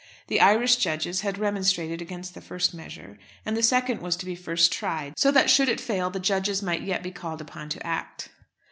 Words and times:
The 0.29 0.41
Irish 0.41 0.77
judges 0.77 1.21
had 1.21 1.37
remonstrated 1.37 2.01
against 2.01 2.33
the 2.33 2.41
first 2.41 2.73
measure, 2.73 3.19
and 3.45 3.55
the 3.55 3.61
second 3.61 4.01
was 4.01 4.15
to 4.15 4.25
be 4.25 4.33
first 4.35 4.73
tried, 4.73 5.13
so 5.15 5.29
that 5.29 5.51
should 5.51 5.69
it 5.69 5.79
fail 5.79 6.09
the 6.09 6.19
judges 6.19 6.63
might 6.63 6.81
yet 6.81 7.03
be 7.03 7.11
called 7.11 7.39
upon 7.39 7.69
to 7.69 7.85
act. 7.85 8.29